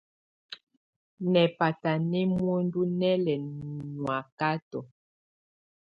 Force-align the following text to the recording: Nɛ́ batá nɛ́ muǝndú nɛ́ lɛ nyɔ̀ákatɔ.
Nɛ́ 1.31 1.45
batá 1.57 1.91
nɛ́ 2.09 2.23
muǝndú 2.35 2.81
nɛ́ 2.99 3.13
lɛ 3.25 3.33
nyɔ̀ákatɔ. 3.95 4.79